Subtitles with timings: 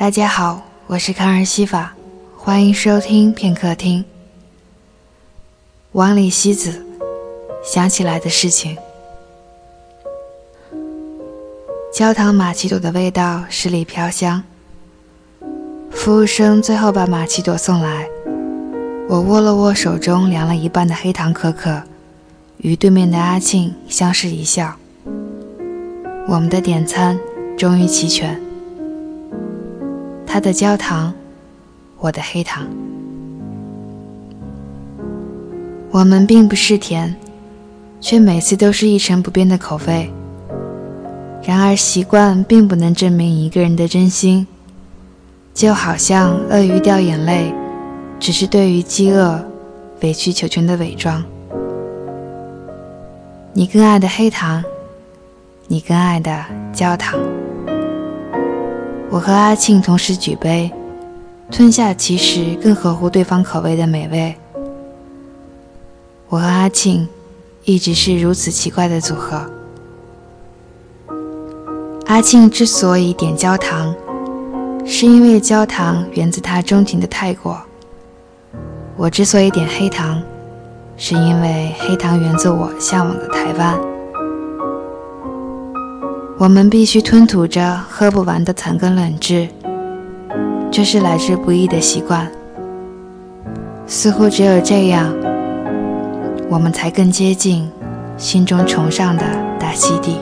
[0.00, 1.94] 大家好，我是康尔西法，
[2.34, 4.02] 欢迎收听片刻听。
[5.92, 6.82] 王里西子
[7.62, 8.78] 想起来的事情。
[11.92, 14.42] 焦糖玛奇朵的味道十里飘香。
[15.90, 18.08] 服务生最后把玛奇朵送来，
[19.06, 21.82] 我握了握手中凉了一半的黑糖可可，
[22.56, 24.74] 与对面的阿庆相视一笑。
[26.26, 27.20] 我们的点餐
[27.58, 28.40] 终于齐全。
[30.32, 31.12] 他的焦糖，
[31.98, 32.64] 我的黑糖。
[35.90, 37.16] 我们并不是甜，
[38.00, 40.08] 却每次都是一成不变的口味。
[41.42, 44.46] 然而习惯并不能证明一个人的真心，
[45.52, 47.52] 就好像鳄鱼掉眼泪，
[48.20, 49.44] 只是对于饥饿
[50.02, 51.24] 委曲求全的伪装。
[53.52, 54.62] 你更爱的黑糖，
[55.66, 57.18] 你更爱的焦糖。
[59.10, 60.70] 我和阿庆同时举杯，
[61.50, 64.32] 吞下其实更合乎对方口味的美味。
[66.28, 67.08] 我和阿庆
[67.64, 69.44] 一直是如此奇怪的组合。
[72.06, 73.92] 阿庆之所以点焦糖，
[74.86, 77.52] 是因为焦糖源自他钟情的泰国；
[78.96, 80.22] 我之所以点黑糖，
[80.96, 83.89] 是因为黑糖源自我向往的台湾。
[86.40, 89.46] 我们必须吞吐着喝不完的残羹冷炙，
[90.70, 92.26] 这是来之不易的习惯。
[93.86, 95.14] 似乎只有这样，
[96.48, 97.70] 我们才更接近
[98.16, 99.22] 心中崇尚的
[99.58, 100.16] 大溪地。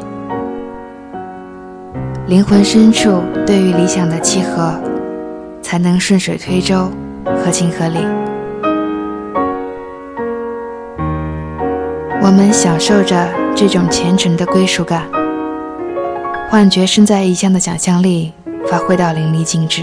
[2.27, 4.75] 灵魂深处对于理想的契合，
[5.63, 6.91] 才能顺水推舟，
[7.25, 7.99] 合情合理。
[12.21, 15.05] 我们享受着这种虔诚的归属感。
[16.51, 18.33] 幻觉身在异乡的想象力
[18.71, 19.83] 发挥到淋漓尽致。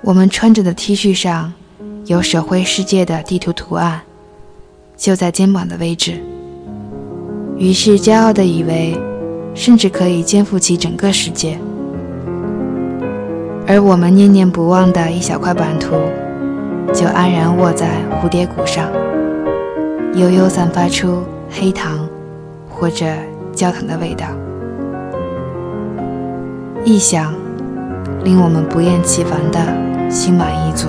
[0.00, 1.52] 我们穿着的 T 恤上
[2.06, 4.00] 有手绘世界的地图图案，
[4.96, 6.20] 就在肩膀的位置。
[7.56, 8.98] 于是骄傲地以为，
[9.54, 11.56] 甚至可以肩负起整个世界。
[13.68, 15.94] 而我们念念不忘的一小块版图，
[16.92, 18.90] 就安然卧在蝴蝶谷上，
[20.14, 22.08] 悠悠散发出黑糖
[22.68, 23.06] 或者
[23.54, 24.26] 焦糖的味道。
[26.84, 27.32] 臆想，
[28.24, 30.88] 令我们不厌其烦的心满意足。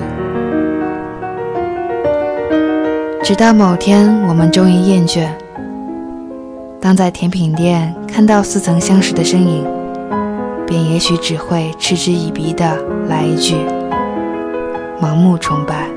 [3.23, 5.29] 直到某天，我们终于厌倦。
[6.81, 9.65] 当在甜品店看到似曾相识的身影，
[10.67, 13.55] 便也许只会嗤之以鼻的来一句：
[15.01, 15.94] 盲目崇拜。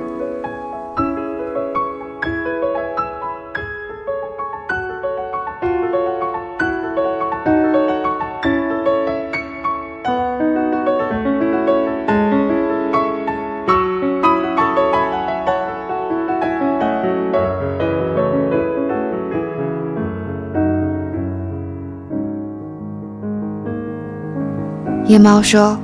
[25.09, 25.79] 夜猫说：“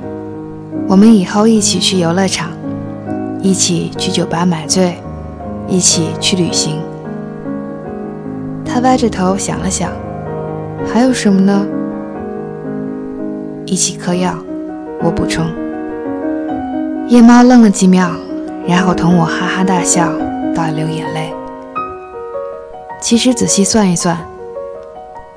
[0.87, 2.51] 我们以后一起去游乐场，
[3.41, 4.99] 一起去酒吧买醉，
[5.67, 6.79] 一起去旅行。”
[8.63, 9.89] 他歪着头想了想，
[10.93, 11.65] 还有什么呢？
[13.65, 14.37] 一起嗑药，
[15.01, 15.43] 我补充。
[17.07, 18.11] 夜猫愣了几秒，
[18.67, 20.07] 然后同我哈哈大笑，
[20.53, 21.33] 到流眼泪。
[23.01, 24.15] 其实仔细算一算，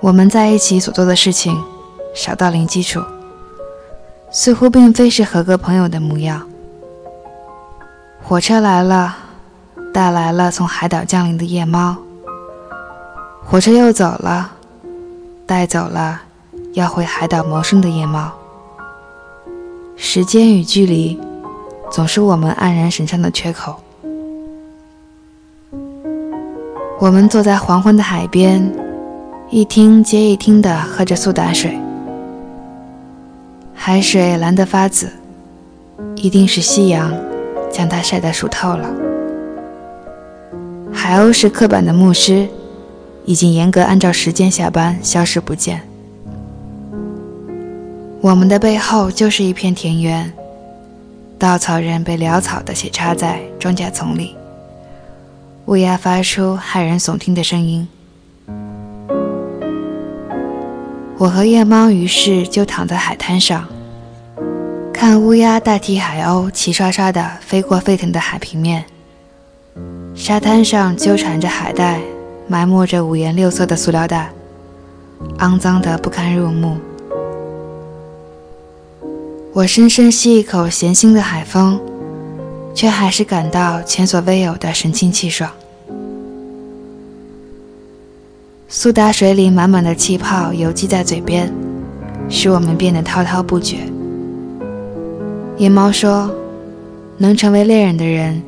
[0.01, 1.57] 我们在一起所做的事情，
[2.15, 3.01] 少到零基础。
[4.31, 6.47] 似乎并非是合格朋友的模样。
[8.23, 9.17] 火车来了，
[9.93, 11.97] 带来了从海岛降临的夜猫。
[13.45, 14.51] 火车又走了，
[15.47, 16.21] 带走了
[16.75, 18.31] 要回海岛谋生的夜猫。
[19.97, 21.19] 时间与距离，
[21.91, 23.77] 总是我们黯然神伤的缺口。
[27.01, 28.71] 我们坐在黄昏的海边，
[29.49, 31.79] 一听接一听地喝着苏打水。
[33.91, 35.11] 海水蓝得发紫，
[36.15, 37.11] 一定是夕阳
[37.73, 38.87] 将它晒得熟透了。
[40.93, 42.47] 海鸥是刻板的牧师，
[43.25, 45.81] 已经严格按照时间下班，消失不见。
[48.21, 50.31] 我们的背后就是一片田园，
[51.39, 54.37] 稻草人被潦草地斜插在庄稼丛里，
[55.65, 57.89] 乌鸦发出骇人耸听的声音。
[61.17, 63.67] 我和夜猫于是就躺在海滩上。
[65.01, 68.85] 看乌鸦代替海鸥齐刷刷地飞过沸腾的海平面，
[70.13, 72.01] 沙滩上纠缠着海带，
[72.49, 74.33] 埋没着五颜六色的塑料袋，
[75.39, 76.77] 肮脏得不堪入目。
[79.53, 81.81] 我深深吸一口咸腥的海风，
[82.75, 85.49] 却还是感到前所未有的神清气爽。
[88.69, 91.55] 苏打水里满满的气泡游击在嘴边，
[92.29, 93.79] 使我们变得滔滔不绝。
[95.59, 96.31] 夜猫说
[97.19, 98.41] ：“能成为恋人的人，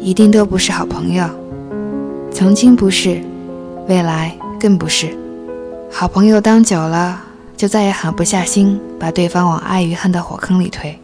[0.00, 1.24] 一定都不是好朋友。
[2.32, 3.22] 曾经不是，
[3.86, 5.16] 未来更不是。
[5.92, 7.20] 好朋友当久了，
[7.56, 10.98] 就再也狠不下心把对方往爱与恨的火坑里推。”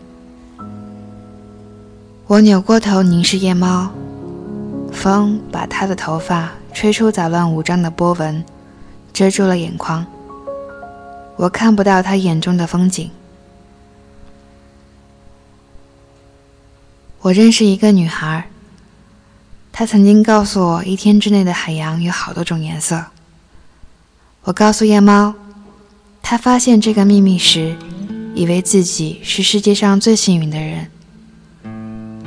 [2.26, 3.88] 我扭过头凝视夜猫，
[4.90, 6.50] 风把他的头发。
[6.72, 8.44] 吹出杂乱无章的波纹，
[9.12, 10.06] 遮住了眼眶。
[11.34, 13.10] 我看不到他眼中的风景。
[17.22, 18.48] 我认识一个女孩，
[19.70, 23.04] 她曾经告诉我，一天之内的海洋有好多种颜色。
[24.44, 25.34] 我告诉夜猫，
[26.22, 27.76] 她发现这个秘密时，
[28.34, 30.90] 以为自己是世界上最幸运的人。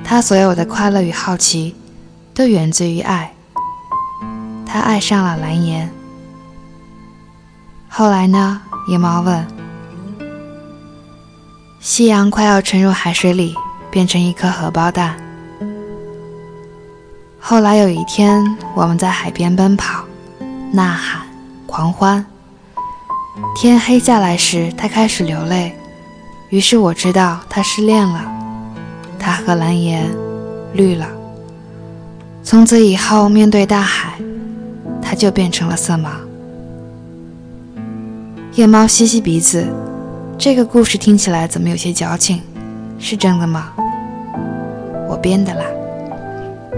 [0.04, 1.75] 她所有的快乐与好奇，
[2.36, 3.34] 都源自于爱。
[4.66, 5.92] 他爱上了蓝颜。
[7.90, 8.62] 后来呢？
[8.88, 9.48] 夜猫问。
[11.80, 13.56] 夕阳快要沉入海水里，
[13.94, 15.16] 变成一颗荷包蛋。
[17.40, 18.44] 后来有一天，
[18.74, 20.04] 我们在海边奔跑、
[20.72, 21.22] 呐喊、
[21.68, 22.25] 狂欢。
[23.56, 25.78] 天黑下来时，他开始流泪。
[26.50, 28.25] 于是我知道他失恋了。
[29.19, 30.10] 他和蓝颜
[30.74, 31.07] 绿了。
[32.44, 34.19] 从此以后，面对大海。
[35.04, 36.10] 他就变成了色盲。
[38.56, 39.68] 夜猫吸吸鼻子，
[40.36, 42.42] 这个故事听起来怎么有些矫情？
[42.98, 43.72] 是真的吗？
[45.13, 45.63] 我编的啦。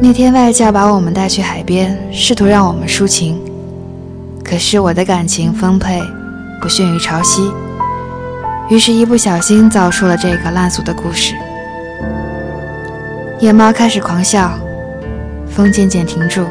[0.02, 3.42] 那天外教把我们带去海边，试图让我们抒情。
[4.44, 6.02] 可是我的感情丰沛，
[6.62, 7.50] 不逊于潮汐，
[8.70, 11.34] 于是，一不小心造出了这个烂俗的故事。
[13.40, 14.52] 夜猫开始狂笑，
[15.48, 16.46] 风渐渐停住。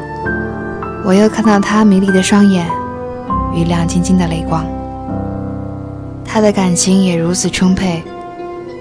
[1.05, 2.67] 我又看到他迷离的双眼
[3.55, 4.65] 与亮晶晶的泪光，
[6.25, 8.03] 他的感情也如此充沛，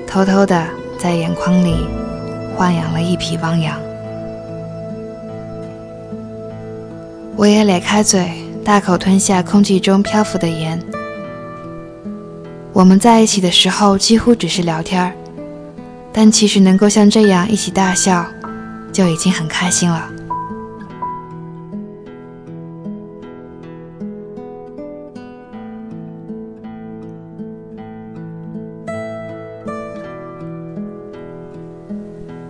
[0.07, 0.63] 偷偷的
[0.97, 1.85] 在眼眶里
[2.57, 3.79] 豢养了一匹汪洋。
[7.35, 8.31] 我也咧开嘴，
[8.63, 10.81] 大口吞下空气中漂浮的盐。
[12.71, 15.11] 我们在一起的时候几乎只是聊天儿，
[16.11, 18.25] 但其实能够像这样一起大笑，
[18.91, 20.09] 就已经很开心了。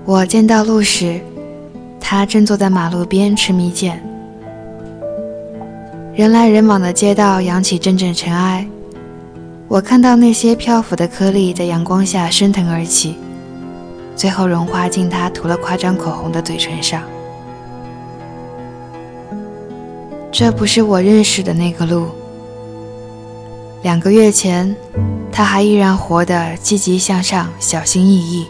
[0.06, 1.22] 我见到鹿时，
[1.98, 3.98] 他正坐在马路边吃蜜饯。
[6.14, 8.68] 人来人往的街道扬起阵阵尘埃，
[9.70, 13.16] 我看到那些漂浮的颗粒在阳光下升腾而起，
[14.14, 17.02] 最后融化进他涂了夸张口红的嘴唇上。
[20.34, 22.08] 这不是我认识的那个鹿。
[23.84, 24.76] 两个月前，
[25.32, 28.48] 他还依然活得积极向上、小心翼翼。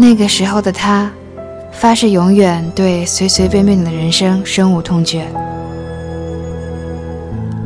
[0.00, 1.10] 那个时候的他，
[1.70, 5.26] 发誓永远对随随便便的人生深恶痛绝。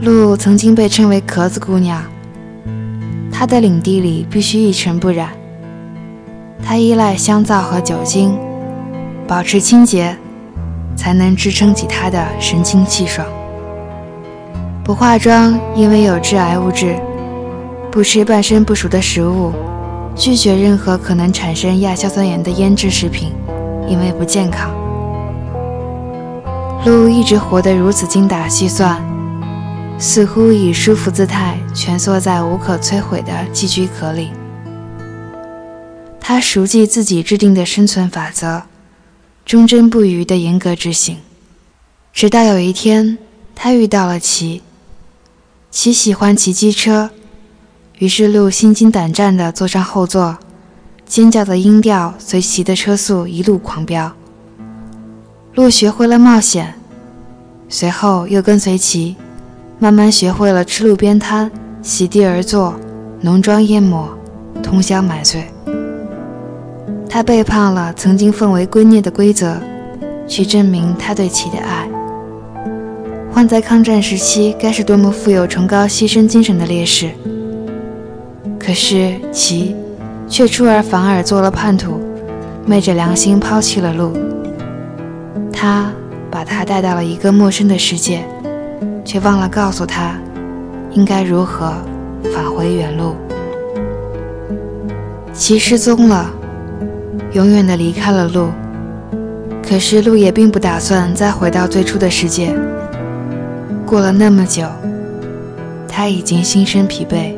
[0.01, 2.03] 鹿曾经被称为壳子姑娘，
[3.31, 5.29] 她的领地里必须一尘不染。
[6.61, 8.37] 她依赖香皂和酒精，
[9.29, 10.17] 保持清洁，
[10.97, 13.25] 才能支撑起她的神清气爽。
[14.83, 16.97] 不化妆，因为有致癌物质；
[17.93, 19.53] 不吃半生不熟的食物。
[20.17, 23.33] 拒绝任何可能产生亚硝酸盐的腌制食品，
[23.89, 24.73] 因为不健康。
[26.87, 29.03] 鹿一直活得如此精打细算，
[29.99, 34.31] 似乎以舒服姿态蜷缩在无可摧毁的寄居壳里。
[36.21, 38.63] 它熟记自己制定的生存法则，
[39.45, 41.19] 忠贞不渝地严格执行。
[42.13, 43.19] 直到有一天，
[43.55, 44.63] 他遇到了奇。
[45.71, 47.11] 奇喜欢骑机车。
[47.99, 50.37] 于是，鹿心惊胆战地坐上后座，
[51.07, 54.11] 尖叫的音调随骑的车速一路狂飙。
[55.55, 56.75] 鹿学会了冒险，
[57.69, 59.15] 随后又跟随骑，
[59.79, 61.49] 慢慢学会了吃路边摊、
[61.83, 62.75] 席地而坐、
[63.21, 64.09] 浓妆艳抹、
[64.61, 65.47] 通宵买醉。
[67.09, 69.57] 他背叛了曾经奉为圭臬的规则，
[70.27, 71.89] 去证明他对骑的爱。
[73.33, 77.13] 换在抗战时期，该是多么富有崇高牺牲精神的烈士！
[78.65, 79.77] 可是，其
[80.27, 82.01] 却出尔反尔做了叛徒，
[82.65, 84.17] 昧着良心抛弃了路。
[85.53, 85.93] 他
[86.31, 88.25] 把他带到了一个陌生的世界，
[89.05, 90.17] 却忘了告诉他，
[90.93, 91.75] 应该如何
[92.33, 93.15] 返回原路。
[95.35, 96.31] 其失踪了，
[97.33, 98.49] 永远的离开了路。
[99.63, 102.55] 可是路也并不打算再回到最初的世界。
[103.85, 104.67] 过了那么久，
[105.87, 107.35] 他已经心生疲惫。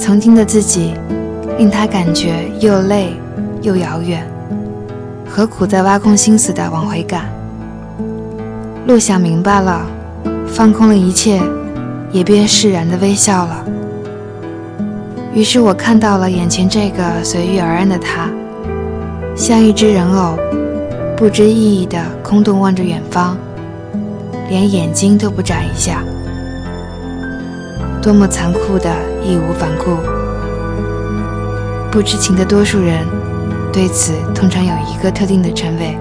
[0.00, 0.94] 曾经的自己，
[1.58, 3.12] 令他感觉又累
[3.60, 4.26] 又遥远，
[5.28, 7.30] 何苦再挖空心思的往回赶？
[8.86, 9.86] 路想明白了，
[10.46, 11.38] 放空了一切，
[12.10, 13.62] 也便释然的微笑了。
[15.34, 18.30] 于是我看到了眼前这个随遇而安的他。
[19.36, 20.34] 像一只人偶，
[21.14, 23.36] 不知意义的空洞望着远方，
[24.48, 26.02] 连眼睛都不眨一下。
[28.02, 28.90] 多么残酷的
[29.22, 29.96] 义无反顾！
[31.90, 33.06] 不知情的多数人
[33.70, 35.98] 对此通常有一个特定的称谓：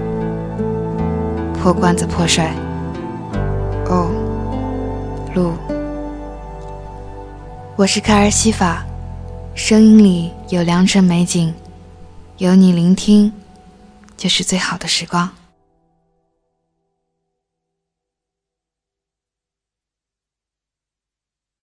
[1.62, 2.54] 破罐子破摔。
[3.88, 4.10] 哦，
[5.36, 5.52] 路，
[7.76, 8.86] 我是卡尔西法，
[9.54, 11.54] 声音里有良辰美景。
[12.38, 13.34] 有你聆听，
[14.16, 15.30] 就是最好的时光。